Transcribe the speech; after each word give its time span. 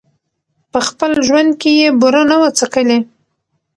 په 0.71 0.79
خپل 0.87 1.11
ژوند 1.27 1.49
کي 1.61 1.71
یې 1.79 1.87
بوره 1.99 2.23
نه 2.29 2.35
وه 2.41 2.49
څکلې 2.59 2.99